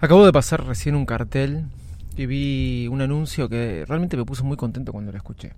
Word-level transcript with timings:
Acabo 0.00 0.26
de 0.26 0.32
pasar 0.32 0.66
recién 0.66 0.94
un 0.96 1.06
cartel 1.06 1.66
y 2.16 2.26
vi 2.26 2.88
un 2.88 3.00
anuncio 3.00 3.48
que 3.48 3.84
realmente 3.86 4.16
me 4.16 4.24
puso 4.24 4.44
muy 4.44 4.56
contento 4.56 4.92
cuando 4.92 5.12
lo 5.12 5.16
escuché. 5.16 5.52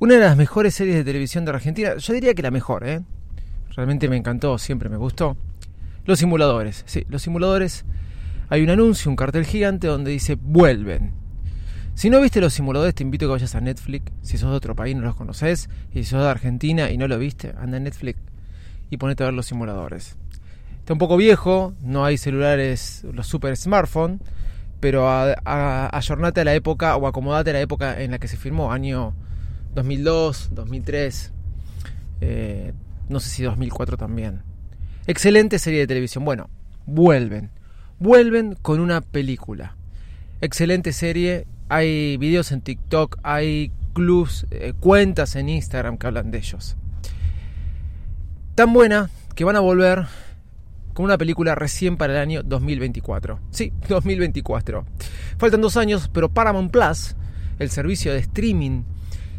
Una 0.00 0.14
de 0.14 0.20
las 0.20 0.36
mejores 0.36 0.74
series 0.74 0.96
de 0.96 1.04
televisión 1.04 1.44
de 1.44 1.52
Argentina, 1.52 1.96
yo 1.96 2.12
diría 2.12 2.34
que 2.34 2.42
la 2.42 2.50
mejor, 2.50 2.86
¿eh? 2.86 3.00
Realmente 3.74 4.08
me 4.08 4.16
encantó, 4.16 4.58
siempre 4.58 4.88
me 4.88 4.96
gustó. 4.96 5.36
Los 6.04 6.18
simuladores, 6.18 6.82
sí, 6.86 7.04
los 7.08 7.22
simuladores. 7.22 7.84
Hay 8.48 8.62
un 8.62 8.70
anuncio, 8.70 9.10
un 9.10 9.16
cartel 9.16 9.44
gigante 9.44 9.86
donde 9.86 10.10
dice 10.10 10.34
vuelven. 10.34 11.12
Si 11.94 12.10
no 12.10 12.20
viste 12.20 12.40
los 12.40 12.54
simuladores, 12.54 12.94
te 12.94 13.02
invito 13.02 13.26
a 13.26 13.28
que 13.28 13.32
vayas 13.32 13.54
a 13.54 13.60
Netflix. 13.60 14.12
Si 14.22 14.38
sos 14.38 14.50
de 14.50 14.56
otro 14.56 14.74
país, 14.74 14.96
no 14.96 15.02
los 15.02 15.16
conoces. 15.16 15.68
Y 15.92 16.04
si 16.04 16.04
sos 16.04 16.22
de 16.22 16.28
Argentina 16.28 16.90
y 16.90 16.98
no 16.98 17.08
lo 17.08 17.18
viste, 17.18 17.54
anda 17.58 17.76
a 17.76 17.80
Netflix 17.80 18.18
y 18.90 18.96
ponete 18.96 19.22
a 19.22 19.26
ver 19.26 19.34
los 19.34 19.46
simuladores. 19.46 20.16
Está 20.78 20.92
un 20.92 20.98
poco 20.98 21.16
viejo, 21.16 21.74
no 21.82 22.04
hay 22.04 22.16
celulares, 22.16 23.04
los 23.12 23.26
super 23.26 23.56
smartphones, 23.56 24.20
pero 24.80 25.08
ayornate 25.08 26.40
a 26.40 26.44
la 26.44 26.54
época 26.54 26.96
o 26.96 27.06
acomodate 27.06 27.50
a 27.50 27.54
la 27.54 27.60
época 27.60 28.00
en 28.00 28.12
la 28.12 28.18
que 28.18 28.28
se 28.28 28.36
firmó, 28.36 28.72
año 28.72 29.14
2002, 29.74 30.50
2003, 30.52 31.32
eh, 32.20 32.72
no 33.08 33.20
sé 33.20 33.28
si 33.30 33.42
2004 33.42 33.96
también. 33.96 34.42
Excelente 35.06 35.58
serie 35.58 35.80
de 35.80 35.86
televisión. 35.86 36.24
Bueno, 36.24 36.50
vuelven. 36.86 37.50
Vuelven 37.98 38.54
con 38.60 38.80
una 38.80 39.00
película. 39.00 39.76
Excelente 40.40 40.92
serie. 40.92 41.46
Hay 41.68 42.16
videos 42.16 42.52
en 42.52 42.60
TikTok, 42.60 43.18
hay 43.22 43.72
clubs, 43.92 44.46
eh, 44.50 44.72
cuentas 44.78 45.36
en 45.36 45.48
Instagram 45.48 45.98
que 45.98 46.06
hablan 46.06 46.30
de 46.30 46.38
ellos. 46.38 46.76
Tan 48.58 48.72
buena 48.72 49.08
que 49.36 49.44
van 49.44 49.54
a 49.54 49.60
volver 49.60 50.06
con 50.92 51.04
una 51.04 51.16
película 51.16 51.54
recién 51.54 51.96
para 51.96 52.14
el 52.14 52.18
año 52.18 52.42
2024. 52.42 53.38
Sí, 53.52 53.72
2024. 53.88 54.84
Faltan 55.38 55.60
dos 55.60 55.76
años, 55.76 56.10
pero 56.12 56.28
Paramount 56.28 56.72
Plus, 56.72 57.14
el 57.60 57.70
servicio 57.70 58.12
de 58.12 58.18
streaming, 58.18 58.82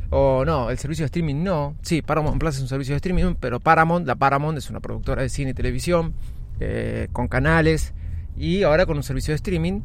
o 0.09 0.45
no, 0.45 0.70
el 0.70 0.78
servicio 0.78 1.03
de 1.03 1.08
streaming 1.08 1.44
no, 1.44 1.76
sí, 1.81 2.02
Paramount 2.02 2.39
Plus 2.39 2.56
es 2.56 2.61
un 2.61 2.70
servicio 2.70 2.94
de 2.94 3.00
streaming, 3.00 3.36
pero 3.38 3.59
Paramount, 3.59 4.08
la 4.08 4.16
Paramount 4.16 4.58
es 4.58 4.70
una 4.70 4.80
productora 4.80 5.22
de 5.22 5.28
cine 5.28 5.52
y 5.52 5.54
televisión, 5.54 6.14
eh, 6.61 7.09
con 7.11 7.28
canales, 7.28 7.94
y 8.38 8.64
ahora 8.64 8.86
con 8.86 8.95
un 8.95 9.04
servicio 9.04 9.33
de 9.33 9.36
streaming, 9.36 9.81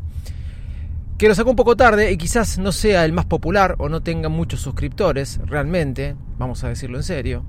que 1.19 1.27
lo 1.27 1.35
sacó 1.35 1.51
un 1.51 1.57
poco 1.57 1.75
tarde 1.75 2.13
y 2.13 2.17
quizás 2.17 2.59
no 2.59 2.71
sea 2.71 3.05
el 3.05 3.13
más 3.13 3.27
popular 3.27 3.75
o 3.79 3.89
no 3.89 4.01
tenga 4.01 4.29
muchos 4.29 4.61
suscriptores, 4.61 5.41
realmente, 5.45 6.15
vamos 6.39 6.63
a 6.63 6.69
decirlo 6.69 6.99
en 6.99 7.03
serio. 7.03 7.45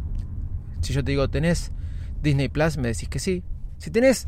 Si 0.81 0.93
yo 0.93 1.03
te 1.03 1.11
digo, 1.11 1.29
¿tenés 1.29 1.71
Disney 2.21 2.49
Plus? 2.49 2.77
Me 2.77 2.89
decís 2.89 3.09
que 3.09 3.19
sí. 3.19 3.43
Si 3.77 3.91
tenés 3.91 4.27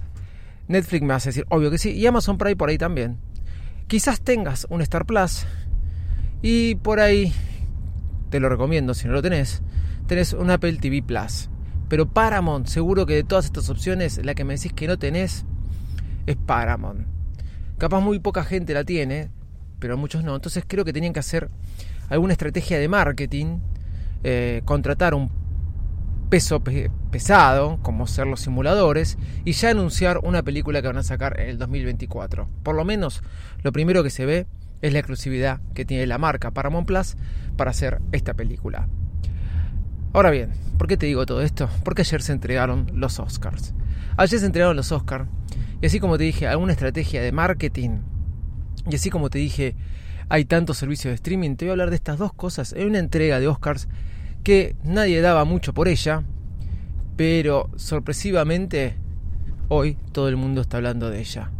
Netflix 0.67 1.01
me 1.01 1.09
vas 1.09 1.25
a 1.25 1.29
decir, 1.29 1.45
obvio 1.49 1.71
que 1.71 1.77
sí, 1.77 1.91
y 1.91 2.05
Amazon 2.05 2.37
Prime 2.37 2.55
por 2.55 2.69
ahí 2.69 2.77
también. 2.77 3.17
Quizás 3.87 4.21
tengas 4.21 4.67
un 4.69 4.81
Star 4.81 5.05
Plus 5.05 5.45
y 6.41 6.75
por 6.75 6.99
ahí, 6.99 7.33
te 8.29 8.39
lo 8.39 8.49
recomiendo 8.49 8.93
si 8.93 9.07
no 9.07 9.13
lo 9.13 9.21
tenés, 9.21 9.61
tenés 10.07 10.33
un 10.33 10.51
Apple 10.51 10.77
TV 10.77 11.01
Plus. 11.01 11.49
Pero 11.87 12.09
Paramount, 12.09 12.67
seguro 12.67 13.05
que 13.05 13.15
de 13.15 13.23
todas 13.23 13.45
estas 13.45 13.69
opciones, 13.69 14.23
la 14.23 14.35
que 14.35 14.43
me 14.43 14.55
decís 14.55 14.73
que 14.73 14.87
no 14.87 14.99
tenés 14.99 15.45
es 16.25 16.35
Paramount. 16.35 17.07
Capaz 17.77 18.01
muy 18.01 18.19
poca 18.19 18.43
gente 18.43 18.73
la 18.73 18.83
tiene, 18.83 19.29
pero 19.79 19.97
muchos 19.97 20.23
no. 20.23 20.35
Entonces 20.35 20.65
creo 20.67 20.83
que 20.83 20.91
tenían 20.91 21.13
que 21.13 21.19
hacer 21.19 21.49
alguna 22.09 22.33
estrategia 22.33 22.77
de 22.77 22.89
marketing, 22.89 23.59
eh, 24.23 24.61
contratar 24.65 25.13
un 25.13 25.29
peso 26.29 26.61
pesado, 27.11 27.79
como 27.81 28.07
ser 28.07 28.27
los 28.27 28.41
simuladores, 28.41 29.17
y 29.45 29.53
ya 29.53 29.69
anunciar 29.69 30.19
una 30.23 30.43
película 30.43 30.81
que 30.81 30.87
van 30.87 30.97
a 30.97 31.03
sacar 31.03 31.39
en 31.39 31.49
el 31.49 31.57
2024. 31.57 32.49
Por 32.63 32.75
lo 32.75 32.85
menos, 32.85 33.23
lo 33.63 33.71
primero 33.71 34.03
que 34.03 34.09
se 34.09 34.25
ve 34.25 34.47
es 34.81 34.93
la 34.93 34.99
exclusividad 34.99 35.61
que 35.73 35.85
tiene 35.85 36.05
la 36.07 36.17
marca 36.17 36.51
Paramount 36.51 36.87
Plus 36.87 37.15
para 37.55 37.71
hacer 37.71 37.99
esta 38.11 38.33
película. 38.33 38.87
Ahora 40.13 40.31
bien, 40.31 40.51
¿por 40.77 40.87
qué 40.87 40.97
te 40.97 41.05
digo 41.05 41.25
todo 41.25 41.41
esto? 41.41 41.69
Porque 41.83 42.01
ayer 42.01 42.21
se 42.21 42.33
entregaron 42.33 42.91
los 42.93 43.19
Oscars. 43.19 43.73
Ayer 44.17 44.39
se 44.39 44.45
entregaron 44.45 44.75
los 44.75 44.91
Oscars, 44.91 45.27
y 45.81 45.85
así 45.85 45.99
como 45.99 46.17
te 46.17 46.23
dije, 46.23 46.47
alguna 46.47 46.73
estrategia 46.73 47.21
de 47.21 47.31
marketing, 47.31 47.99
y 48.89 48.95
así 48.95 49.09
como 49.09 49.29
te 49.29 49.37
dije, 49.37 49.75
hay 50.29 50.45
tantos 50.45 50.77
servicios 50.77 51.11
de 51.11 51.15
streaming, 51.15 51.55
te 51.55 51.65
voy 51.65 51.69
a 51.69 51.73
hablar 51.73 51.89
de 51.89 51.95
estas 51.97 52.17
dos 52.17 52.33
cosas 52.33 52.73
en 52.73 52.87
una 52.87 52.99
entrega 52.99 53.39
de 53.39 53.47
Oscars 53.47 53.87
que 54.47 54.77
nadie 54.81 55.19
daba 55.19 55.43
mucho 55.43 55.73
por 55.73 55.89
ella, 55.89 56.23
pero 57.17 57.69
sorpresivamente 57.75 58.95
hoy 59.67 59.97
todo 60.13 60.29
el 60.29 60.37
mundo 60.37 60.61
está 60.61 60.77
hablando 60.77 61.09
de 61.09 61.19
ella. 61.19 61.51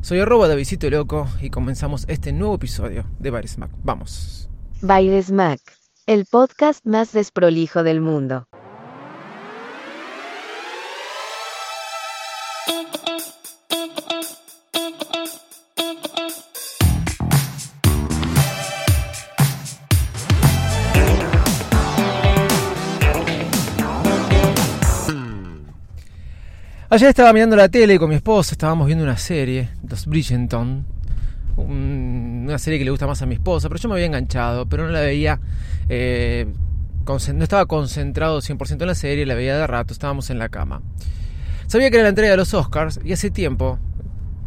Soy 0.00 0.20
arroba 0.20 0.48
de 0.48 0.56
Visito 0.56 0.88
Loco 0.88 1.28
y 1.42 1.50
comenzamos 1.50 2.06
este 2.08 2.32
nuevo 2.32 2.54
episodio 2.54 3.04
de 3.18 3.28
Baires 3.28 3.58
Mac. 3.58 3.70
Vamos. 3.84 4.48
Baires 4.80 5.30
Mac, 5.30 5.60
el 6.06 6.24
podcast 6.24 6.86
más 6.86 7.12
desprolijo 7.12 7.82
del 7.82 8.00
mundo. 8.00 8.48
Ayer 26.92 27.08
estaba 27.08 27.32
mirando 27.32 27.56
la 27.56 27.70
tele 27.70 27.98
con 27.98 28.10
mi 28.10 28.16
esposa, 28.16 28.52
estábamos 28.52 28.86
viendo 28.86 29.02
una 29.02 29.16
serie, 29.16 29.70
Los 29.88 30.04
Bridgerton, 30.04 30.84
una 31.56 32.58
serie 32.58 32.78
que 32.78 32.84
le 32.84 32.90
gusta 32.90 33.06
más 33.06 33.22
a 33.22 33.24
mi 33.24 33.36
esposa, 33.36 33.70
pero 33.70 33.80
yo 33.80 33.88
me 33.88 33.94
había 33.94 34.04
enganchado, 34.04 34.66
pero 34.66 34.84
no 34.84 34.90
la 34.90 35.00
veía, 35.00 35.40
eh, 35.88 36.46
no 37.06 37.42
estaba 37.42 37.64
concentrado 37.64 38.42
100% 38.42 38.82
en 38.82 38.86
la 38.86 38.94
serie, 38.94 39.24
la 39.24 39.34
veía 39.34 39.56
de 39.56 39.66
rato, 39.66 39.94
estábamos 39.94 40.28
en 40.28 40.38
la 40.38 40.50
cama. 40.50 40.82
Sabía 41.66 41.88
que 41.88 41.96
era 41.96 42.02
la 42.02 42.10
entrega 42.10 42.32
de 42.32 42.36
los 42.36 42.52
Oscars 42.52 43.00
y 43.02 43.14
hace 43.14 43.30
tiempo 43.30 43.78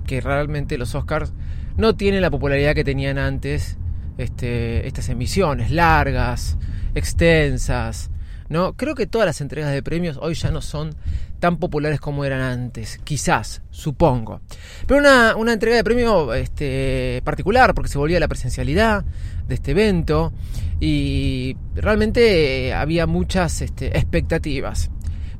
que 0.05 0.21
realmente 0.21 0.77
los 0.77 0.93
Oscars 0.93 1.33
no 1.77 1.95
tienen 1.95 2.21
la 2.21 2.29
popularidad 2.29 2.75
que 2.75 2.83
tenían 2.83 3.17
antes 3.17 3.75
este, 4.19 4.85
estas 4.85 5.09
emisiones 5.09 5.71
largas, 5.71 6.59
extensas, 6.93 8.11
¿no? 8.49 8.73
Creo 8.73 8.95
que 8.95 9.07
todas 9.07 9.25
las 9.25 9.41
entregas 9.41 9.71
de 9.71 9.83
premios 9.83 10.17
hoy 10.21 10.33
ya 10.35 10.51
no 10.51 10.61
son 10.61 10.95
tan 11.39 11.57
populares 11.57 11.99
como 11.99 12.25
eran 12.25 12.41
antes, 12.41 12.99
quizás, 13.03 13.61
supongo. 13.71 14.41
Pero 14.87 14.99
una, 14.99 15.35
una 15.35 15.53
entrega 15.53 15.75
de 15.75 15.83
premio 15.83 16.33
este, 16.33 17.21
particular, 17.23 17.73
porque 17.73 17.89
se 17.89 17.97
volvía 17.97 18.19
la 18.19 18.27
presencialidad 18.27 19.03
de 19.47 19.55
este 19.55 19.71
evento 19.71 20.33
y 20.79 21.55
realmente 21.75 22.73
había 22.73 23.05
muchas 23.07 23.61
este, 23.61 23.97
expectativas. 23.97 24.89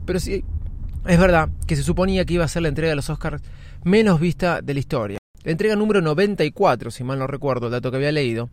Pero 0.06 0.20
sí, 0.20 0.44
es 1.08 1.20
verdad 1.20 1.50
que 1.68 1.76
se 1.76 1.84
suponía 1.84 2.26
que 2.26 2.34
iba 2.36 2.46
a 2.46 2.48
ser 2.48 2.64
la 2.64 2.70
entrega 2.70 2.90
de 2.90 2.96
los 2.96 3.10
Oscars 3.10 3.42
menos 3.84 4.20
vista 4.20 4.62
de 4.62 4.74
la 4.74 4.80
historia. 4.80 5.18
La 5.44 5.52
entrega 5.52 5.76
número 5.76 6.02
94, 6.02 6.90
si 6.90 7.04
mal 7.04 7.20
no 7.20 7.28
recuerdo 7.28 7.68
el 7.68 7.72
dato 7.72 7.92
que 7.92 7.98
había 7.98 8.12
leído. 8.12 8.50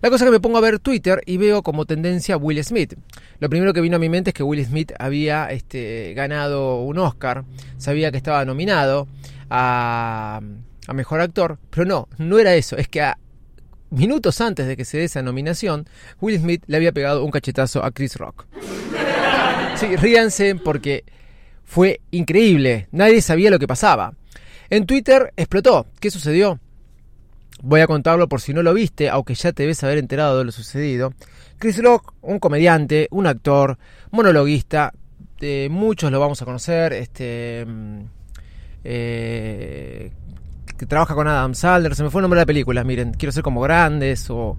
La 0.00 0.10
cosa 0.10 0.24
que 0.24 0.30
me 0.30 0.40
pongo 0.40 0.58
a 0.58 0.60
ver 0.60 0.78
Twitter 0.78 1.22
y 1.26 1.36
veo 1.36 1.62
como 1.62 1.84
tendencia 1.84 2.36
Will 2.36 2.62
Smith. 2.62 2.94
Lo 3.38 3.48
primero 3.48 3.72
que 3.72 3.80
vino 3.80 3.96
a 3.96 3.98
mi 3.98 4.08
mente 4.08 4.30
es 4.30 4.34
que 4.34 4.42
Will 4.42 4.64
Smith 4.64 4.92
había 4.98 5.46
este, 5.50 6.14
ganado 6.14 6.82
un 6.82 6.98
Oscar, 6.98 7.44
sabía 7.78 8.10
que 8.10 8.16
estaba 8.16 8.44
nominado 8.44 9.08
a, 9.50 10.40
a 10.86 10.92
Mejor 10.92 11.20
Actor, 11.20 11.58
pero 11.70 11.86
no, 11.86 12.08
no 12.18 12.38
era 12.38 12.54
eso, 12.54 12.76
es 12.76 12.88
que 12.88 13.02
a 13.02 13.18
minutos 13.90 14.40
antes 14.40 14.66
de 14.66 14.76
que 14.76 14.84
se 14.84 14.98
dé 14.98 15.04
esa 15.04 15.22
nominación, 15.22 15.88
Will 16.20 16.38
Smith 16.38 16.62
le 16.66 16.76
había 16.76 16.92
pegado 16.92 17.24
un 17.24 17.30
cachetazo 17.30 17.84
a 17.84 17.90
Chris 17.90 18.16
Rock. 18.16 18.46
Sí, 19.76 19.96
ríanse 19.96 20.54
porque 20.54 21.04
fue 21.64 22.00
increíble, 22.10 22.88
nadie 22.92 23.20
sabía 23.20 23.50
lo 23.50 23.58
que 23.58 23.66
pasaba. 23.66 24.14
En 24.70 24.86
Twitter 24.86 25.32
explotó. 25.36 25.86
¿Qué 26.00 26.10
sucedió? 26.10 26.58
Voy 27.66 27.80
a 27.80 27.86
contarlo 27.86 28.28
por 28.28 28.42
si 28.42 28.52
no 28.52 28.62
lo 28.62 28.74
viste, 28.74 29.08
aunque 29.08 29.34
ya 29.34 29.52
te 29.52 29.62
debes 29.62 29.82
haber 29.84 29.96
enterado 29.96 30.38
de 30.38 30.44
lo 30.44 30.52
sucedido. 30.52 31.14
Chris 31.58 31.82
Rock, 31.82 32.12
un 32.20 32.38
comediante, 32.38 33.08
un 33.10 33.26
actor, 33.26 33.78
monologuista, 34.10 34.92
muchos 35.70 36.12
lo 36.12 36.20
vamos 36.20 36.42
a 36.42 36.44
conocer, 36.44 36.92
este, 36.92 37.64
mm, 37.66 38.00
eh, 38.84 40.12
que 40.76 40.86
trabaja 40.86 41.14
con 41.14 41.26
Adam 41.26 41.54
Sandler, 41.54 41.94
se 41.94 42.02
me 42.02 42.10
fue 42.10 42.20
el 42.20 42.24
nombre 42.24 42.38
de 42.38 42.42
la 42.42 42.46
película, 42.46 42.84
miren, 42.84 43.12
quiero 43.12 43.32
ser 43.32 43.42
como 43.42 43.62
grandes 43.62 44.28
o, 44.28 44.58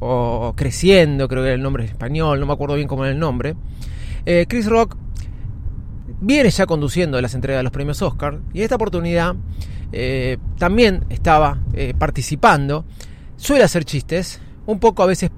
o 0.00 0.54
Creciendo, 0.56 1.28
creo 1.28 1.42
que 1.42 1.48
era 1.48 1.56
el 1.56 1.62
nombre 1.62 1.84
español, 1.84 2.40
no 2.40 2.46
me 2.46 2.54
acuerdo 2.54 2.76
bien 2.76 2.88
cómo 2.88 3.04
era 3.04 3.12
el 3.12 3.18
nombre. 3.18 3.54
Eh, 4.24 4.46
Chris 4.48 4.66
Rock 4.66 4.96
viene 6.20 6.48
ya 6.48 6.64
conduciendo 6.64 7.20
las 7.20 7.34
entregas 7.34 7.60
de 7.60 7.64
los 7.64 7.72
premios 7.72 8.00
Oscar 8.00 8.38
y 8.54 8.58
en 8.58 8.64
esta 8.64 8.76
oportunidad 8.76 9.36
eh, 9.92 10.38
también 10.58 11.04
estaba 11.08 11.58
eh, 11.74 11.94
participando. 11.96 12.84
Suele 13.36 13.64
hacer 13.64 13.84
chistes, 13.84 14.40
un 14.66 14.78
poco 14.78 15.02
a 15.02 15.06
veces 15.06 15.30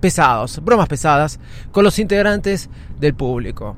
pesados, 0.00 0.60
bromas 0.64 0.88
pesadas, 0.88 1.38
con 1.72 1.84
los 1.84 1.98
integrantes 1.98 2.70
del 2.98 3.14
público. 3.14 3.76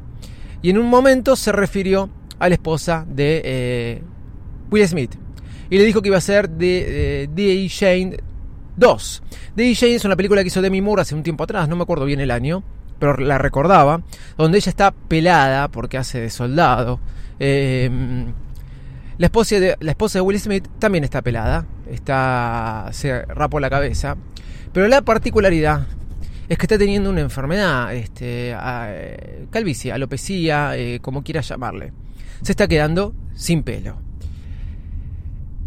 Y 0.62 0.70
en 0.70 0.78
un 0.78 0.86
momento 0.86 1.36
se 1.36 1.52
refirió 1.52 2.10
a 2.38 2.48
la 2.48 2.54
esposa 2.54 3.04
de 3.08 3.42
eh, 3.44 4.02
Will 4.70 4.86
Smith 4.86 5.14
y 5.68 5.78
le 5.78 5.84
dijo 5.84 6.02
que 6.02 6.08
iba 6.08 6.18
a 6.18 6.22
ser 6.22 6.48
de 6.50 7.28
D.A. 7.32 7.68
Shane 7.68 8.16
2. 8.76 9.22
D.A. 9.56 9.72
Shane 9.72 9.94
es 9.94 10.04
una 10.04 10.16
película 10.16 10.42
que 10.42 10.48
hizo 10.48 10.62
Demi 10.62 10.80
Moore 10.80 11.02
hace 11.02 11.14
un 11.14 11.22
tiempo 11.22 11.44
atrás, 11.44 11.68
no 11.68 11.76
me 11.76 11.82
acuerdo 11.82 12.04
bien 12.04 12.20
el 12.20 12.30
año, 12.30 12.62
pero 12.98 13.16
la 13.16 13.38
recordaba, 13.38 14.02
donde 14.36 14.58
ella 14.58 14.70
está 14.70 14.90
pelada 14.90 15.68
porque 15.68 15.98
hace 15.98 16.20
de 16.20 16.30
soldado. 16.30 17.00
La, 19.20 19.26
esposa 19.26 19.60
de, 19.60 19.76
la 19.80 19.90
esposa 19.90 20.18
de 20.18 20.22
Will 20.22 20.40
Smith 20.40 20.66
también 20.78 21.04
está 21.04 21.20
pelada, 21.20 21.66
está, 21.90 22.88
se 22.92 23.20
rapó 23.26 23.60
la 23.60 23.68
cabeza, 23.68 24.16
pero 24.72 24.88
la 24.88 25.02
particularidad 25.02 25.86
es 26.48 26.56
que 26.56 26.64
está 26.64 26.78
teniendo 26.78 27.10
una 27.10 27.20
enfermedad, 27.20 27.94
este, 27.94 28.56
calvicie, 29.50 29.92
alopecia, 29.92 30.74
eh, 30.74 31.00
como 31.02 31.22
quieras 31.22 31.46
llamarle. 31.46 31.92
Se 32.40 32.52
está 32.52 32.66
quedando 32.66 33.14
sin 33.34 33.62
pelo. 33.62 33.98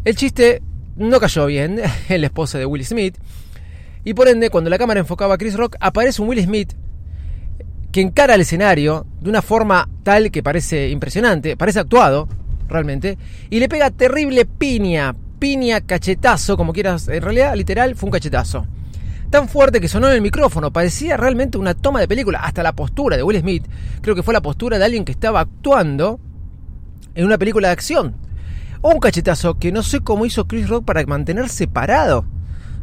El 0.03 0.15
chiste 0.15 0.63
no 0.95 1.19
cayó 1.19 1.45
bien 1.45 1.79
en 2.09 2.21
la 2.21 2.27
esposa 2.27 2.57
de 2.57 2.65
Will 2.65 2.83
Smith. 2.83 3.19
Y 4.03 4.15
por 4.15 4.29
ende, 4.29 4.49
cuando 4.49 4.71
la 4.71 4.79
cámara 4.79 4.99
enfocaba 4.99 5.35
a 5.35 5.37
Chris 5.37 5.55
Rock, 5.55 5.75
aparece 5.79 6.23
un 6.23 6.29
Will 6.29 6.43
Smith 6.43 6.73
que 7.91 8.01
encara 8.01 8.33
el 8.33 8.41
escenario 8.41 9.05
de 9.21 9.29
una 9.29 9.43
forma 9.43 9.87
tal 10.01 10.31
que 10.31 10.41
parece 10.41 10.89
impresionante, 10.89 11.55
parece 11.55 11.79
actuado, 11.79 12.27
realmente, 12.73 13.17
y 13.49 13.59
le 13.59 13.69
pega 13.69 13.89
terrible 13.91 14.45
piña, 14.45 15.15
piña, 15.39 15.81
cachetazo, 15.81 16.57
como 16.57 16.73
quieras, 16.73 17.07
en 17.07 17.21
realidad 17.21 17.55
literal 17.55 17.95
fue 17.95 18.07
un 18.07 18.11
cachetazo. 18.11 18.65
Tan 19.29 19.47
fuerte 19.47 19.79
que 19.79 19.87
sonó 19.87 20.07
en 20.09 20.15
el 20.15 20.21
micrófono, 20.21 20.71
parecía 20.71 21.17
realmente 21.17 21.57
una 21.57 21.73
toma 21.73 21.99
de 21.99 22.07
película, 22.07 22.39
hasta 22.39 22.61
la 22.61 22.73
postura 22.73 23.17
de 23.17 23.23
Will 23.23 23.39
Smith, 23.39 23.65
creo 24.01 24.15
que 24.15 24.23
fue 24.23 24.33
la 24.33 24.41
postura 24.41 24.77
de 24.77 24.85
alguien 24.85 25.05
que 25.05 25.11
estaba 25.11 25.39
actuando 25.39 26.19
en 27.15 27.25
una 27.25 27.37
película 27.37 27.69
de 27.69 27.73
acción. 27.73 28.15
Un 28.81 28.99
cachetazo 28.99 29.57
que 29.57 29.71
no 29.71 29.81
sé 29.81 30.01
cómo 30.01 30.25
hizo 30.25 30.45
Chris 30.45 30.67
Rock 30.67 30.85
para 30.85 31.05
mantenerse 31.05 31.67
parado 31.67 32.25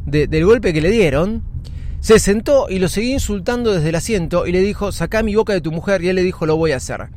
del 0.07 0.45
golpe 0.45 0.73
que 0.73 0.81
le 0.81 0.91
dieron, 0.91 1.43
se 2.01 2.19
sentó 2.19 2.67
y 2.71 2.79
lo 2.79 2.89
seguía 2.89 3.13
insultando 3.13 3.73
desde 3.73 3.91
el 3.91 3.95
asiento 3.95 4.47
y 4.47 4.53
le 4.53 4.61
dijo, 4.61 4.91
saca 4.91 5.23
mi 5.23 5.35
boca 5.35 5.53
de 5.53 5.61
tu 5.61 5.71
mujer 5.71 6.03
y 6.03 6.09
él 6.09 6.17
le 6.17 6.23
dijo, 6.23 6.47
lo 6.47 6.57
voy 6.57 6.73
a 6.73 6.77
hacer. 6.77 7.09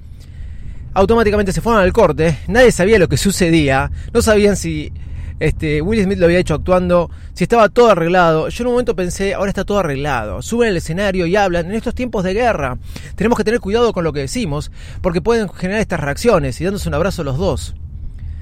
Automáticamente 0.93 1.51
se 1.51 1.61
fueron 1.61 1.81
al 1.81 1.91
corte, 1.91 2.39
nadie 2.47 2.71
sabía 2.71 2.99
lo 2.99 3.07
que 3.07 3.17
sucedía, 3.17 3.91
no 4.13 4.21
sabían 4.21 4.55
si 4.55 4.91
este, 5.39 5.81
Will 5.81 6.03
Smith 6.03 6.19
lo 6.19 6.25
había 6.25 6.39
hecho 6.39 6.53
actuando, 6.53 7.09
si 7.33 7.43
estaba 7.43 7.69
todo 7.69 7.89
arreglado. 7.89 8.49
Yo 8.49 8.63
en 8.63 8.67
un 8.67 8.73
momento 8.73 8.95
pensé, 8.95 9.33
ahora 9.33 9.49
está 9.49 9.65
todo 9.65 9.79
arreglado. 9.79 10.41
Suben 10.41 10.69
al 10.69 10.77
escenario 10.77 11.25
y 11.25 11.35
hablan. 11.35 11.65
En 11.65 11.73
estos 11.73 11.95
tiempos 11.95 12.23
de 12.23 12.33
guerra 12.33 12.77
tenemos 13.15 13.37
que 13.37 13.43
tener 13.43 13.59
cuidado 13.59 13.91
con 13.91 14.03
lo 14.03 14.13
que 14.13 14.21
decimos, 14.21 14.71
porque 15.01 15.21
pueden 15.21 15.49
generar 15.49 15.81
estas 15.81 15.99
reacciones 15.99 16.59
y 16.61 16.63
dándose 16.63 16.87
un 16.87 16.95
abrazo 16.95 17.23
los 17.23 17.37
dos. 17.37 17.75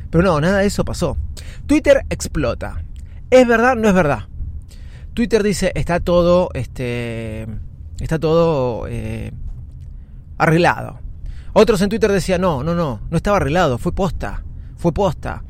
Pero 0.10 0.24
no, 0.24 0.40
nada 0.42 0.60
de 0.60 0.68
eso 0.68 0.86
pasó. 0.86 1.18
Twitter 1.66 2.06
explota. 2.10 2.84
¿Es 3.30 3.48
verdad? 3.48 3.76
No 3.76 3.88
es 3.88 3.96
verdad. 3.96 4.28
Twitter 5.14 5.42
dice, 5.42 5.72
está 5.76 6.00
todo, 6.02 6.50
este, 6.54 7.48
está 8.00 8.20
todo 8.20 8.88
eh, 8.88 9.32
arreglado. 10.38 11.00
Otros 11.54 11.82
en 11.82 11.90
Twitter 11.90 12.12
decían, 12.12 12.42
no, 12.42 12.64
no, 12.64 12.76
no, 12.76 13.02
no 13.10 13.18
estaba 13.18 13.38
arreglado, 13.38 13.78
fue 13.78 13.92
posta, 13.92 14.44
fue 14.78 14.94
posta. 14.94 15.44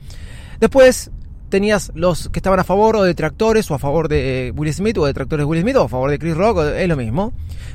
Después 0.59 1.11
tenías 1.49 1.91
los 1.93 2.29
que 2.29 2.39
estaban 2.39 2.59
a 2.59 2.63
favor 2.63 2.95
o 2.95 3.03
detractores, 3.03 3.69
o 3.69 3.75
a 3.75 3.79
favor 3.79 4.07
de 4.07 4.51
Will 4.55 4.73
Smith, 4.73 4.97
o 4.97 5.05
detractores 5.05 5.43
de 5.43 5.45
Will 5.45 5.61
Smith, 5.61 5.75
o 5.75 5.83
a 5.83 5.89
favor 5.89 6.09
de 6.09 6.17
Chris 6.17 6.35
Rock, 6.35 6.59
es 6.75 6.87
lo 6.87 6.95
mismo. 6.95 7.33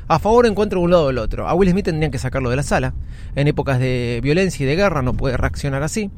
A 0.08 0.18
favor 0.18 0.46
encuentro 0.46 0.80
un 0.80 0.90
lado 0.90 1.06
o 1.06 1.10
el 1.10 1.18
otro. 1.18 1.46
A 1.46 1.54
Will 1.54 1.70
Smith 1.70 1.84
tendrían 1.84 2.10
que 2.10 2.18
sacarlo 2.18 2.50
de 2.50 2.56
la 2.56 2.62
sala. 2.64 2.94
En 3.36 3.46
épocas 3.46 3.78
de 3.78 4.20
violencia 4.22 4.64
y 4.64 4.66
de 4.66 4.74
guerra 4.74 5.02
no 5.02 5.14
puede 5.14 5.36
reaccionar 5.36 5.82
así. 5.84 6.10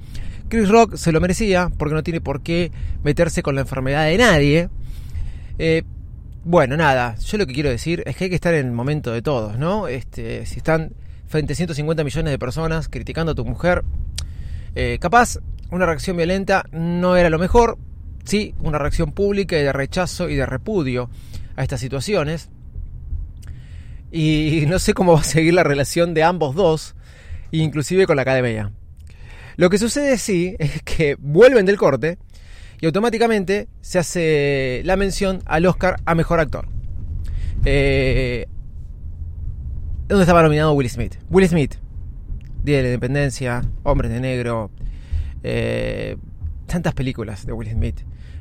Chris 0.48 0.70
Rock 0.70 0.96
se 0.96 1.12
lo 1.12 1.20
merecía 1.20 1.70
porque 1.76 1.94
no 1.94 2.02
tiene 2.02 2.22
por 2.22 2.40
qué 2.40 2.72
meterse 3.02 3.42
con 3.42 3.54
la 3.54 3.62
enfermedad 3.62 4.06
de 4.06 4.16
nadie. 4.16 4.70
Eh, 5.58 5.82
bueno, 6.44 6.76
nada, 6.76 7.16
yo 7.16 7.36
lo 7.36 7.46
que 7.46 7.52
quiero 7.52 7.68
decir 7.68 8.02
es 8.06 8.16
que 8.16 8.24
hay 8.24 8.30
que 8.30 8.36
estar 8.36 8.54
en 8.54 8.66
el 8.66 8.72
momento 8.72 9.12
de 9.12 9.20
todos, 9.20 9.58
¿no? 9.58 9.88
Este, 9.88 10.46
si 10.46 10.58
están 10.58 10.92
frente 11.28 11.52
a 11.52 11.56
150 11.56 12.02
millones 12.04 12.30
de 12.30 12.38
personas 12.38 12.88
criticando 12.88 13.32
a 13.32 13.34
tu 13.34 13.44
mujer, 13.44 13.84
eh, 14.74 14.98
capaz 15.00 15.38
una 15.70 15.86
reacción 15.86 16.16
violenta 16.16 16.64
no 16.72 17.16
era 17.16 17.30
lo 17.30 17.38
mejor, 17.38 17.78
sí, 18.24 18.54
una 18.60 18.78
reacción 18.78 19.12
pública 19.12 19.56
y 19.56 19.62
de 19.62 19.72
rechazo 19.72 20.28
y 20.28 20.34
de 20.34 20.46
repudio 20.46 21.10
a 21.56 21.62
estas 21.62 21.80
situaciones. 21.80 22.48
Y 24.10 24.64
no 24.68 24.78
sé 24.78 24.94
cómo 24.94 25.12
va 25.12 25.20
a 25.20 25.24
seguir 25.24 25.54
la 25.54 25.64
relación 25.64 26.14
de 26.14 26.22
ambos 26.22 26.54
dos, 26.54 26.94
inclusive 27.50 28.06
con 28.06 28.16
la 28.16 28.22
academia. 28.22 28.72
Lo 29.56 29.70
que 29.70 29.78
sucede 29.78 30.16
sí 30.18 30.56
es 30.58 30.82
que 30.82 31.16
vuelven 31.18 31.66
del 31.66 31.76
corte 31.76 32.16
y 32.80 32.86
automáticamente 32.86 33.68
se 33.80 33.98
hace 33.98 34.82
la 34.84 34.96
mención 34.96 35.42
al 35.44 35.66
Oscar 35.66 35.96
a 36.06 36.14
Mejor 36.14 36.40
Actor. 36.40 36.68
Eh, 37.64 38.46
¿Dónde 40.08 40.22
estaba 40.22 40.42
nominado 40.42 40.72
Will 40.72 40.88
Smith? 40.88 41.16
Will 41.28 41.46
Smith, 41.46 41.74
Día 42.64 42.78
de 42.78 42.82
la 42.82 42.88
Independencia, 42.88 43.62
Hombres 43.82 44.10
de 44.10 44.20
Negro, 44.20 44.70
eh, 45.42 46.16
tantas 46.66 46.94
películas 46.94 47.44
de 47.44 47.52
Will 47.52 47.70
Smith, 47.70 48.00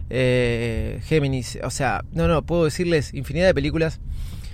eh, 0.10 1.02
Géminis, 1.04 1.60
o 1.62 1.70
sea, 1.70 2.06
no, 2.14 2.30
no, 2.30 2.46
puedo 2.46 2.64
decirles 2.64 3.14
infinidad 3.14 3.48
de 3.48 3.54
películas, 3.54 4.00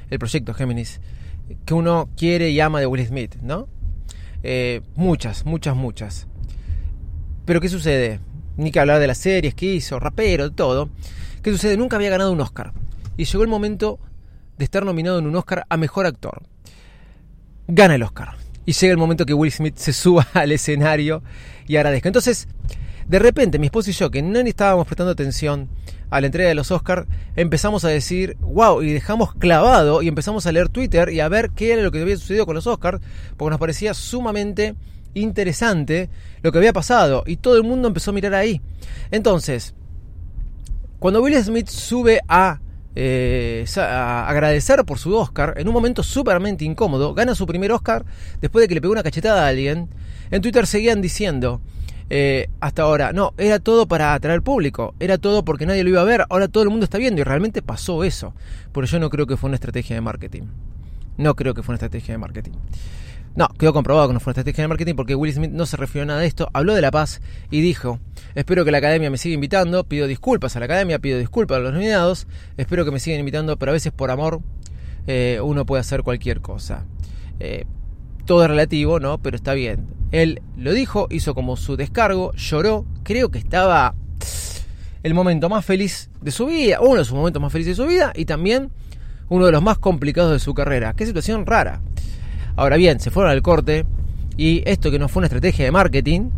el 0.10 0.18
proyecto 0.18 0.56
Géminis, 0.56 1.02
que 1.66 1.76
uno 1.76 2.10
quiere 2.18 2.50
y 2.50 2.60
ama 2.60 2.80
de 2.80 2.88
Will 2.88 3.06
Smith, 3.06 3.36
¿no? 3.44 3.68
Eh, 4.42 4.82
muchas, 4.96 5.46
muchas, 5.46 5.76
muchas. 5.76 6.28
Pero 7.46 7.62
¿qué 7.62 7.70
sucede? 7.70 8.22
ni 8.58 8.72
que 8.72 8.80
hablar 8.80 9.00
de 9.00 9.08
las 9.08 9.20
series 9.20 9.54
que 9.54 9.68
hizo, 9.68 10.00
rapero, 10.00 10.52
todo. 10.52 10.90
¿Qué 11.42 11.52
sucede? 11.52 11.78
Nunca 11.78 11.96
había 11.96 12.10
ganado 12.10 12.32
un 12.32 12.42
Oscar. 12.42 12.74
Y 13.18 13.26
llegó 13.26 13.44
el 13.44 13.50
momento 13.50 14.00
de 14.58 14.66
estar 14.66 14.86
nominado 14.86 15.20
en 15.20 15.28
un 15.28 15.36
Oscar 15.36 15.66
a 15.70 15.78
Mejor 15.78 16.06
Actor. 16.06 16.44
Gana 17.68 17.96
el 17.96 18.04
Oscar. 18.04 18.36
Y 18.66 18.74
llega 18.74 18.92
el 18.92 18.98
momento 18.98 19.26
que 19.26 19.34
Will 19.34 19.52
Smith 19.52 19.76
se 19.78 19.94
suba 19.94 20.28
al 20.34 20.52
escenario 20.52 21.24
y 21.68 21.78
agradezca. 21.78 22.10
Entonces, 22.10 22.48
de 23.08 23.20
repente, 23.20 23.60
mi 23.60 23.68
esposo 23.68 23.90
y 23.90 23.94
yo, 23.94 24.12
que 24.12 24.22
no 24.22 24.40
estábamos 24.40 24.88
prestando 24.88 25.12
atención 25.12 25.70
a 26.10 26.22
la 26.22 26.28
entrega 26.28 26.50
de 26.50 26.56
los 26.56 26.72
Oscars, 26.72 27.08
empezamos 27.36 27.84
a 27.86 27.90
decir, 27.90 28.38
wow, 28.40 28.82
y 28.82 28.94
dejamos 28.94 29.34
clavado 29.34 30.02
y 30.02 30.08
empezamos 30.08 30.46
a 30.46 30.52
leer 30.52 30.70
Twitter 30.70 31.10
y 31.10 31.20
a 31.20 31.28
ver 31.28 31.52
qué 31.52 31.74
era 31.74 31.82
lo 31.82 31.92
que 31.92 32.02
había 32.02 32.18
sucedido 32.18 32.46
con 32.46 32.56
los 32.56 32.68
Oscars, 32.68 33.02
porque 33.36 33.50
nos 33.50 33.60
parecía 33.60 33.94
sumamente 33.94 34.76
interesante 35.16 36.10
lo 36.42 36.52
que 36.52 36.58
había 36.58 36.74
pasado 36.74 37.24
y 37.26 37.38
todo 37.38 37.58
el 37.58 37.64
mundo 37.64 37.88
empezó 37.88 38.12
a 38.12 38.14
mirar 38.14 38.36
ahí. 38.36 38.62
Entonces, 39.12 39.74
cuando 41.00 41.22
Will 41.22 41.36
Smith 41.44 41.68
sube 41.68 42.22
a, 42.28 42.60
eh, 42.96 43.66
agradecer 43.78 44.84
por 44.86 45.00
su 45.00 45.16
Oscar, 45.16 45.56
en 45.58 45.68
un 45.68 45.74
momento 45.74 46.04
súpermente 46.04 46.66
incómodo, 46.66 47.14
gana 47.14 47.36
su 47.36 47.46
primer 47.46 47.72
Oscar 47.72 48.06
después 48.42 48.64
de 48.64 48.68
que 48.68 48.76
le 48.76 48.82
pegó 48.82 48.94
una 48.94 49.04
cachetada 49.04 49.46
a 49.46 49.48
alguien, 49.48 49.90
en 50.32 50.42
Twitter 50.42 50.68
seguían 50.68 51.02
diciendo, 51.02 51.62
eh, 52.10 52.50
hasta 52.60 52.84
ahora. 52.84 53.14
No, 53.14 53.34
era 53.38 53.60
todo 53.60 53.88
para 53.88 54.14
atraer 54.14 54.42
público, 54.42 54.94
era 55.00 55.18
todo 55.18 55.44
porque 55.44 55.66
nadie 55.66 55.84
lo 55.84 55.90
iba 55.90 56.02
a 56.02 56.06
ver, 56.06 56.26
ahora 56.30 56.48
todo 56.48 56.64
el 56.64 56.70
mundo 56.70 56.84
está 56.84 56.98
viendo 56.98 57.22
y 57.22 57.24
realmente 57.24 57.62
pasó 57.62 58.04
eso. 58.04 58.34
Pero 58.72 58.88
yo 58.88 59.00
no 59.00 59.10
creo 59.10 59.26
que 59.28 59.38
fue 59.38 59.48
una 59.48 59.56
estrategia 59.56 59.96
de 59.96 60.02
marketing. 60.02 60.44
No 61.18 61.36
creo 61.36 61.54
que 61.54 61.64
fue 61.64 61.74
una 61.74 61.78
estrategia 61.78 62.14
de 62.14 62.18
marketing. 62.18 62.54
No, 63.36 63.48
quedó 63.58 63.74
comprobado 63.74 64.08
que 64.08 64.14
no 64.14 64.20
fue 64.20 64.32
una 64.32 64.34
estrategia 64.34 64.64
de 64.64 64.68
marketing 64.68 64.94
porque 64.96 65.16
Will 65.16 65.34
Smith 65.34 65.52
no 65.52 65.66
se 65.66 65.76
refirió 65.76 66.04
a 66.04 66.06
nada 66.06 66.20
de 66.20 66.28
esto, 66.28 66.50
habló 66.54 66.76
de 66.76 66.82
la 66.82 66.92
paz 66.92 67.20
y 67.50 67.62
dijo, 67.62 68.00
espero 68.36 68.64
que 68.64 68.72
la 68.72 68.78
academia 68.78 69.10
me 69.10 69.18
siga 69.18 69.34
invitando, 69.34 69.84
pido 69.86 70.06
disculpas 70.06 70.56
a 70.56 70.60
la 70.60 70.66
academia, 70.66 71.00
pido 71.00 71.18
disculpas 71.18 71.58
a 71.58 71.60
los 71.62 71.74
nominados, 71.74 72.28
espero 72.58 72.86
que 72.86 72.92
me 72.92 73.00
sigan 73.00 73.20
invitando, 73.20 73.58
pero 73.58 73.72
a 73.72 73.74
veces 73.74 73.92
por 73.92 74.12
amor 74.12 74.42
eh, 75.08 75.40
uno 75.44 75.66
puede 75.66 75.82
hacer 75.82 76.04
cualquier 76.04 76.42
cosa. 76.42 76.86
Eh, 77.40 77.66
todo 78.26 78.44
es 78.44 78.50
relativo, 78.50 79.00
¿no? 79.00 79.18
Pero 79.18 79.36
está 79.36 79.54
bien. 79.54 79.88
Él 80.12 80.42
lo 80.56 80.72
dijo, 80.72 81.08
hizo 81.10 81.34
como 81.34 81.58
su 81.58 81.76
descargo, 81.76 82.34
lloró, 82.36 82.86
creo 83.04 83.32
que 83.32 83.40
estaba 83.40 83.96
el 85.02 85.14
momento 85.16 85.50
más 85.50 85.66
feliz 85.66 86.10
de 86.22 86.30
su 86.32 86.46
vida, 86.46 86.80
uno 86.82 87.00
de 87.00 87.06
sus 87.06 87.16
momentos 87.16 87.42
más 87.42 87.52
felices 87.52 87.76
de 87.78 87.84
su 87.84 87.90
vida 87.90 88.14
y 88.16 88.26
también 88.26 88.72
uno 89.30 89.48
de 89.48 89.52
los 89.52 89.64
más 89.64 89.80
complicados 89.80 90.32
de 90.32 90.40
su 90.40 90.54
carrera. 90.54 90.94
Qué 90.94 91.06
situación 91.08 91.46
rara. 91.48 91.82
Ahora 92.56 92.78
bien, 92.78 93.00
se 93.00 93.12
fueron 93.12 93.32
al 93.32 93.42
corte 93.42 93.86
y 94.38 94.64
esto 94.66 94.92
que 94.92 95.00
no 95.00 95.08
fue 95.08 95.22
una 95.22 95.28
estrategia 95.28 95.66
de 95.66 95.72
marketing, 95.72 96.30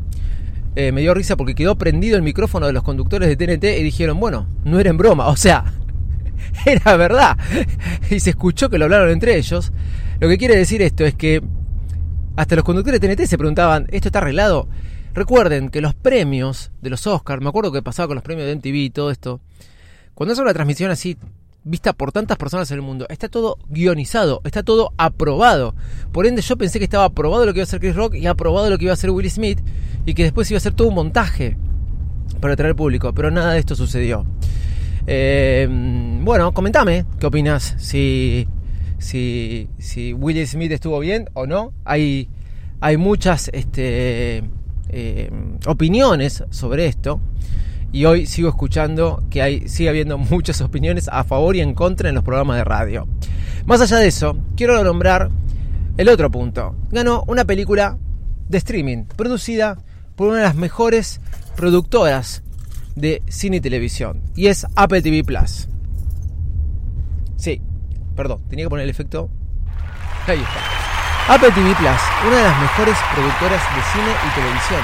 eh, 0.75 0.91
me 0.91 1.01
dio 1.01 1.13
risa 1.13 1.37
porque 1.37 1.55
quedó 1.55 1.77
prendido 1.77 2.17
el 2.17 2.21
micrófono 2.21 2.67
de 2.67 2.73
los 2.73 2.83
conductores 2.83 3.29
de 3.29 3.35
TNT 3.35 3.79
y 3.79 3.83
dijeron, 3.83 4.19
bueno, 4.19 4.47
no 4.63 4.79
era 4.79 4.89
en 4.89 4.97
broma, 4.97 5.27
o 5.27 5.35
sea, 5.35 5.73
era 6.65 6.97
verdad. 6.97 7.37
Y 8.09 8.19
se 8.19 8.31
escuchó 8.31 8.69
que 8.69 8.77
lo 8.77 8.85
hablaron 8.85 9.09
entre 9.09 9.37
ellos. 9.37 9.71
Lo 10.19 10.27
que 10.29 10.37
quiere 10.37 10.55
decir 10.55 10.81
esto 10.81 11.05
es 11.05 11.15
que 11.15 11.41
hasta 12.35 12.55
los 12.55 12.65
conductores 12.65 12.99
de 12.99 13.15
TNT 13.15 13.27
se 13.27 13.37
preguntaban, 13.37 13.87
¿esto 13.91 14.09
está 14.09 14.19
arreglado? 14.19 14.67
Recuerden 15.13 15.69
que 15.69 15.79
los 15.79 15.95
premios 15.95 16.71
de 16.81 16.89
los 16.89 17.07
Oscars, 17.07 17.41
me 17.41 17.47
acuerdo 17.49 17.71
que 17.71 17.81
pasaba 17.81 18.07
con 18.07 18.15
los 18.15 18.23
premios 18.23 18.47
de 18.47 18.55
MTV 18.55 18.75
y 18.75 18.89
todo 18.89 19.11
esto, 19.11 19.39
cuando 20.13 20.33
es 20.33 20.39
una 20.39 20.53
transmisión 20.53 20.91
así 20.91 21.17
vista 21.65 21.93
por 21.93 22.11
tantas 22.11 22.37
personas 22.37 22.71
en 22.71 22.75
el 22.75 22.81
mundo. 22.81 23.05
Está 23.09 23.27
todo 23.27 23.57
guionizado, 23.67 24.39
está 24.45 24.63
todo 24.63 24.93
aprobado. 24.97 25.75
Por 26.13 26.27
ende, 26.27 26.41
yo 26.41 26.55
pensé 26.57 26.79
que 26.79 26.85
estaba 26.85 27.05
aprobado 27.05 27.45
lo 27.45 27.53
que 27.53 27.59
iba 27.59 27.63
a 27.63 27.67
hacer 27.67 27.79
Chris 27.79 27.95
Rock 27.95 28.15
y 28.15 28.27
aprobado 28.27 28.69
lo 28.69 28.77
que 28.77 28.85
iba 28.85 28.91
a 28.91 28.93
hacer 28.93 29.09
Will 29.09 29.29
Smith 29.29 29.59
y 30.05 30.13
que 30.13 30.23
después 30.23 30.49
iba 30.51 30.57
a 30.57 30.61
ser 30.61 30.73
todo 30.73 30.87
un 30.87 30.95
montaje 30.95 31.57
para 32.39 32.53
atraer 32.53 32.75
público, 32.75 33.13
pero 33.13 33.31
nada 33.31 33.53
de 33.53 33.59
esto 33.59 33.75
sucedió. 33.75 34.25
Eh, 35.07 35.67
bueno, 36.21 36.53
comentame 36.53 37.05
qué 37.19 37.25
opinas, 37.25 37.75
si, 37.77 38.47
si, 38.99 39.67
si 39.77 40.13
Will 40.13 40.47
Smith 40.47 40.71
estuvo 40.71 40.99
bien 40.99 41.29
o 41.33 41.47
no. 41.47 41.73
Hay, 41.83 42.29
hay 42.79 42.97
muchas 42.97 43.49
este, 43.53 44.43
eh, 44.89 45.31
opiniones 45.65 46.43
sobre 46.51 46.85
esto 46.85 47.19
y 47.95 48.03
hoy 48.03 48.25
sigo 48.25 48.49
escuchando 48.49 49.23
que 49.29 49.41
hay, 49.41 49.69
sigue 49.69 49.87
habiendo 49.87 50.17
muchas 50.17 50.59
opiniones 50.59 51.07
a 51.09 51.23
favor 51.23 51.55
y 51.55 51.61
en 51.61 51.73
contra 51.73 52.09
en 52.09 52.15
los 52.15 52.25
programas 52.25 52.57
de 52.57 52.65
radio. 52.65 53.07
Más 53.67 53.79
allá 53.79 53.95
de 53.99 54.07
eso, 54.07 54.35
quiero 54.57 54.83
nombrar 54.83 55.29
el 55.95 56.09
otro 56.09 56.29
punto. 56.29 56.75
Ganó 56.91 57.23
una 57.25 57.45
película 57.45 57.97
de 58.49 58.57
streaming 58.57 59.05
producida 59.15 59.77
por 60.17 60.27
una 60.27 60.39
de 60.39 60.43
las 60.43 60.55
mejores 60.55 61.21
productoras 61.55 62.43
de 62.97 63.23
cine 63.29 63.57
y 63.57 63.61
televisión 63.61 64.21
y 64.35 64.47
es 64.47 64.67
Apple 64.75 65.01
TV 65.01 65.23
Plus. 65.23 65.69
Sí, 67.37 67.61
perdón, 68.13 68.41
tenía 68.49 68.65
que 68.65 68.69
poner 68.71 68.83
el 68.83 68.89
efecto. 68.89 69.29
Ahí 70.27 70.39
está. 70.39 71.33
Apple 71.33 71.51
TV 71.51 71.73
Plus, 71.75 72.01
una 72.27 72.35
de 72.35 72.43
las 72.43 72.59
mejores 72.59 72.97
productoras 73.13 73.61
de 73.73 73.81
cine 73.93 74.11
y 74.27 74.35
televisión. 74.35 74.81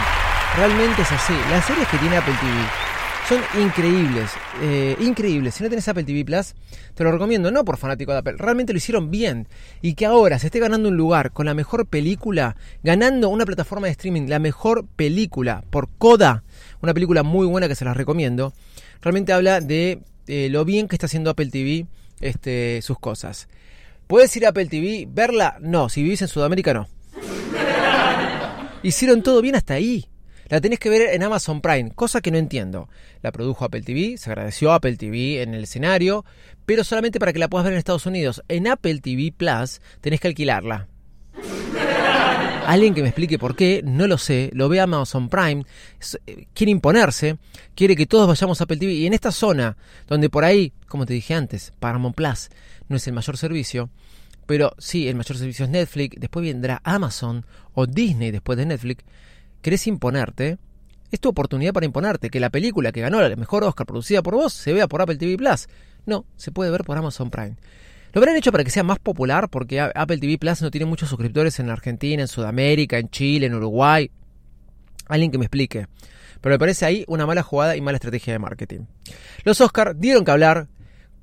Realmente 0.55 1.01
es 1.01 1.11
así. 1.11 1.33
Las 1.49 1.65
series 1.65 1.89
que 1.89 1.97
tiene 1.97 2.15
Apple 2.15 2.35
TV 2.39 2.90
son 3.27 3.41
increíbles, 3.61 4.31
eh, 4.61 4.95
increíbles. 4.99 5.55
Si 5.55 5.63
no 5.63 5.69
tenés 5.69 5.87
Apple 5.87 6.03
TV 6.03 6.25
Plus, 6.25 6.53
te 6.93 7.03
lo 7.03 7.11
recomiendo, 7.11 7.51
no 7.51 7.63
por 7.63 7.77
fanático 7.77 8.11
de 8.11 8.19
Apple, 8.19 8.35
realmente 8.37 8.73
lo 8.73 8.77
hicieron 8.77 9.09
bien. 9.11 9.47
Y 9.81 9.93
que 9.93 10.05
ahora 10.05 10.39
se 10.39 10.47
esté 10.47 10.59
ganando 10.59 10.89
un 10.89 10.97
lugar 10.97 11.31
con 11.31 11.45
la 11.45 11.53
mejor 11.53 11.85
película, 11.85 12.55
ganando 12.83 13.29
una 13.29 13.45
plataforma 13.45 13.87
de 13.87 13.91
streaming, 13.91 14.27
la 14.27 14.39
mejor 14.39 14.85
película 14.85 15.63
por 15.69 15.89
Coda, 15.97 16.43
una 16.81 16.93
película 16.93 17.23
muy 17.23 17.47
buena 17.47 17.67
que 17.67 17.75
se 17.75 17.85
las 17.85 17.95
recomiendo, 17.95 18.53
realmente 19.01 19.33
habla 19.33 19.61
de 19.61 19.99
eh, 20.27 20.49
lo 20.49 20.65
bien 20.65 20.87
que 20.87 20.95
está 20.95 21.05
haciendo 21.05 21.29
Apple 21.29 21.49
TV 21.49 21.85
este, 22.19 22.81
sus 22.81 22.99
cosas. 22.99 23.47
¿Puedes 24.07 24.35
ir 24.35 24.45
a 24.45 24.49
Apple 24.49 24.65
TV, 24.65 25.07
verla? 25.09 25.57
No, 25.61 25.87
si 25.87 26.03
vivís 26.03 26.21
en 26.21 26.27
Sudamérica 26.27 26.73
no. 26.73 26.87
Hicieron 28.83 29.23
todo 29.23 29.41
bien 29.41 29.55
hasta 29.55 29.75
ahí. 29.75 30.10
La 30.51 30.59
tenés 30.59 30.79
que 30.79 30.89
ver 30.89 31.13
en 31.13 31.23
Amazon 31.23 31.61
Prime, 31.61 31.91
cosa 31.91 32.19
que 32.19 32.29
no 32.29 32.37
entiendo. 32.37 32.89
La 33.21 33.31
produjo 33.31 33.63
Apple 33.63 33.83
TV, 33.83 34.17
se 34.17 34.29
agradeció 34.29 34.73
a 34.73 34.75
Apple 34.75 34.97
TV 34.97 35.41
en 35.41 35.53
el 35.53 35.63
escenario, 35.63 36.25
pero 36.65 36.83
solamente 36.83 37.19
para 37.19 37.31
que 37.31 37.39
la 37.39 37.47
puedas 37.47 37.63
ver 37.63 37.71
en 37.71 37.79
Estados 37.79 38.05
Unidos. 38.05 38.43
En 38.49 38.67
Apple 38.67 38.99
TV 38.99 39.31
Plus 39.31 39.79
tenés 40.01 40.19
que 40.19 40.27
alquilarla. 40.27 40.89
Alguien 42.67 42.93
que 42.93 43.01
me 43.01 43.07
explique 43.07 43.39
por 43.39 43.55
qué, 43.55 43.81
no 43.85 44.07
lo 44.07 44.17
sé, 44.17 44.49
lo 44.51 44.67
ve 44.67 44.81
Amazon 44.81 45.29
Prime, 45.29 45.63
eh, 46.27 46.47
quiere 46.53 46.71
imponerse, 46.71 47.37
quiere 47.73 47.95
que 47.95 48.05
todos 48.05 48.27
vayamos 48.27 48.59
a 48.59 48.65
Apple 48.65 48.75
TV 48.75 48.91
y 48.91 49.05
en 49.05 49.13
esta 49.13 49.31
zona, 49.31 49.77
donde 50.05 50.29
por 50.29 50.43
ahí, 50.43 50.73
como 50.85 51.05
te 51.05 51.13
dije 51.13 51.33
antes, 51.33 51.71
Paramount 51.79 52.13
Plus 52.17 52.49
no 52.89 52.97
es 52.97 53.07
el 53.07 53.13
mayor 53.13 53.37
servicio, 53.37 53.89
pero 54.47 54.73
sí, 54.79 55.07
el 55.07 55.15
mayor 55.15 55.37
servicio 55.37 55.63
es 55.63 55.71
Netflix, 55.71 56.19
después 56.19 56.43
vendrá 56.43 56.81
Amazon 56.83 57.45
o 57.73 57.85
Disney 57.85 58.31
después 58.31 58.57
de 58.57 58.65
Netflix, 58.65 59.05
querés 59.61 59.87
imponerte, 59.87 60.57
es 61.11 61.19
tu 61.19 61.29
oportunidad 61.29 61.73
para 61.73 61.85
imponerte, 61.85 62.29
que 62.29 62.39
la 62.39 62.49
película 62.49 62.91
que 62.91 63.01
ganó 63.01 63.21
la 63.21 63.35
mejor 63.35 63.63
Oscar 63.63 63.85
producida 63.85 64.21
por 64.21 64.35
vos 64.35 64.53
se 64.53 64.73
vea 64.73 64.87
por 64.87 65.01
Apple 65.01 65.17
TV 65.17 65.37
Plus. 65.37 65.67
No, 66.05 66.25
se 66.37 66.51
puede 66.51 66.71
ver 66.71 66.83
por 66.83 66.97
Amazon 66.97 67.29
Prime. 67.29 67.57
Lo 68.13 68.19
habrán 68.19 68.35
hecho 68.35 68.51
para 68.51 68.63
que 68.63 68.71
sea 68.71 68.83
más 68.83 68.99
popular 68.99 69.49
porque 69.49 69.79
Apple 69.79 70.17
TV 70.17 70.37
Plus 70.37 70.61
no 70.61 70.71
tiene 70.71 70.85
muchos 70.85 71.09
suscriptores 71.09 71.59
en 71.59 71.69
Argentina, 71.69 72.21
en 72.21 72.27
Sudamérica, 72.27 72.97
en 72.97 73.09
Chile, 73.09 73.45
en 73.45 73.55
Uruguay. 73.55 74.09
Alguien 75.07 75.31
que 75.31 75.37
me 75.37 75.45
explique. 75.45 75.87
Pero 76.41 76.55
me 76.55 76.59
parece 76.59 76.85
ahí 76.85 77.05
una 77.07 77.25
mala 77.25 77.43
jugada 77.43 77.75
y 77.75 77.81
mala 77.81 77.97
estrategia 77.97 78.33
de 78.33 78.39
marketing. 78.39 78.81
Los 79.43 79.61
Oscar 79.61 79.95
dieron 79.95 80.25
que 80.25 80.31
hablar. 80.31 80.67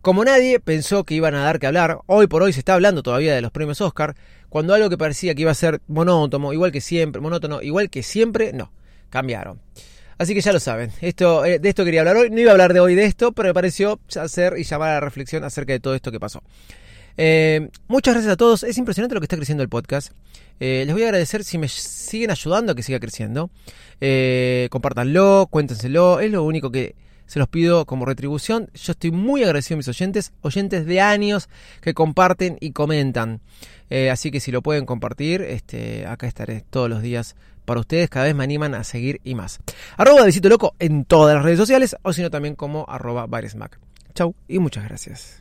Como 0.01 0.25
nadie 0.25 0.61
pensó 0.61 1.05
que 1.05 1.15
iban 1.15 1.35
a 1.35 1.43
dar 1.43 1.59
que 1.59 1.67
hablar, 1.67 1.99
hoy 2.07 2.29
por 2.29 2.43
hoy 2.43 2.53
se 2.53 2.61
está 2.61 2.75
hablando 2.75 3.03
todavía 3.03 3.35
de 3.35 3.43
los 3.43 3.51
premios 3.51 3.81
Oscar, 3.81 4.15
cuando 4.49 4.75
algo 4.75 4.89
que 4.89 4.99
parecía 4.99 5.35
que 5.35 5.43
iba 5.43 5.51
a 5.51 5.55
ser 5.55 5.81
monótono, 5.89 6.53
igual 6.53 6.73
que 6.73 6.81
siempre, 6.81 7.21
monótono, 7.21 7.63
igual 7.63 7.91
que 7.91 8.03
siempre, 8.03 8.53
no, 8.53 8.73
cambiaron. 9.11 9.61
Así 10.19 10.35
que 10.35 10.41
ya 10.41 10.53
lo 10.53 10.61
saben, 10.61 10.91
esto, 11.01 11.45
eh, 11.45 11.59
de 11.59 11.69
esto 11.69 11.85
quería 11.85 12.01
hablar 12.01 12.17
hoy, 12.17 12.31
no 12.31 12.41
iba 12.41 12.51
a 12.51 12.53
hablar 12.53 12.73
de 12.73 12.81
hoy 12.81 12.95
de 12.95 13.05
esto, 13.05 13.33
pero 13.33 13.49
me 13.49 13.55
pareció 13.55 14.01
hacer 14.21 14.55
y 14.59 14.65
llamar 14.65 14.91
a 14.91 14.95
la 14.95 15.01
reflexión 15.01 15.45
acerca 15.45 15.73
de 15.73 15.81
todo 15.81 15.95
esto 15.95 16.11
que 16.11 16.19
pasó. 16.19 16.43
Eh, 17.21 17.69
muchas 17.89 18.15
gracias 18.15 18.33
a 18.33 18.37
todos, 18.37 18.63
es 18.63 18.79
impresionante 18.79 19.15
lo 19.15 19.21
que 19.21 19.25
está 19.25 19.37
creciendo 19.37 19.63
el 19.63 19.69
podcast. 19.69 20.13
Eh, 20.61 20.85
les 20.87 20.95
voy 20.95 21.03
a 21.03 21.07
agradecer 21.07 21.45
si 21.45 21.59
me 21.59 21.69
siguen 21.69 22.31
ayudando 22.31 22.73
a 22.73 22.75
que 22.75 22.83
siga 22.83 23.01
creciendo. 23.01 23.51
Eh, 24.01 24.69
compártanlo, 24.71 25.49
cuéntenselo, 25.51 26.21
es 26.21 26.31
lo 26.31 26.45
único 26.45 26.71
que 26.71 26.95
se 27.29 27.39
los 27.39 27.47
pido 27.47 27.85
como 27.87 28.07
retribución. 28.07 28.71
Yo 28.75 28.93
estoy 28.93 29.13
muy 29.13 29.45
agradecido 29.45 29.77
a 29.77 29.79
mis 29.79 29.89
oyentes, 29.89 30.33
oyentes 30.41 30.87
de 30.87 31.01
años 31.01 31.49
que 31.81 31.95
comparten 31.95 32.57
y 32.61 32.73
comentan. 32.73 33.41
Eh, 33.91 34.11
así 34.11 34.31
que 34.31 34.41
si 34.41 34.51
lo 34.51 34.63
pueden 34.63 34.87
compartir, 34.87 35.43
este, 35.43 36.07
acá 36.07 36.27
estaré 36.27 36.65
todos 36.69 36.91
los 36.91 37.03
días 37.03 37.37
para 37.65 37.81
ustedes. 37.81 38.09
Cada 38.09 38.25
vez 38.25 38.35
me 38.35 38.45
animan 38.45 38.75
a 38.75 38.83
seguir 38.83 39.21
y 39.23 39.35
más. 39.35 39.61
Arroba 39.97 40.25
Visito 40.25 40.49
Loco 40.49 40.75
en 40.79 41.05
todas 41.05 41.37
las 41.37 41.45
redes 41.45 41.59
sociales 41.59 41.95
o 42.03 42.13
si 42.13 42.23
no 42.23 42.31
también 42.31 42.57
como 42.57 42.87
arroba 42.89 43.27
Baresmac. 43.27 43.79
Chau 44.15 44.35
y 44.49 44.59
muchas 44.59 44.85
gracias. 44.85 45.41